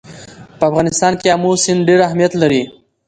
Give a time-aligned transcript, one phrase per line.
[0.57, 2.63] په افغانستان کې آمو سیند ډېر اهمیت لري.